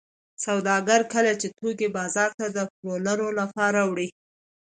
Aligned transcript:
سوداګر 0.45 1.01
کله 1.13 1.31
چې 1.41 1.47
توکي 1.57 1.87
بازار 1.97 2.29
ته 2.39 2.45
د 2.55 2.57
پلورلو 2.75 3.27
لپاره 3.39 3.79
وړي 3.89 4.09